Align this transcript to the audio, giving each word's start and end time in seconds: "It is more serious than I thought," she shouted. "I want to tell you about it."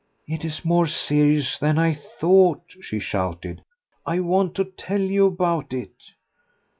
"It 0.25 0.43
is 0.43 0.65
more 0.65 0.87
serious 0.87 1.59
than 1.59 1.77
I 1.77 1.93
thought," 1.93 2.63
she 2.81 2.97
shouted. 2.97 3.63
"I 4.03 4.19
want 4.19 4.55
to 4.55 4.65
tell 4.65 4.99
you 4.99 5.27
about 5.27 5.73
it." 5.73 5.93